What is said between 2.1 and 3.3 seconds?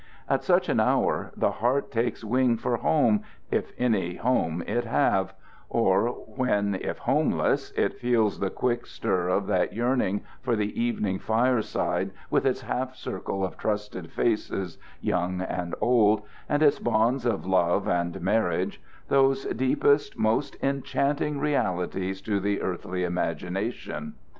wing for home,